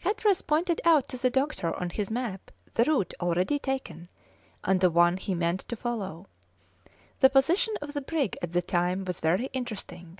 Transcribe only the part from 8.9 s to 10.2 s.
was very interesting.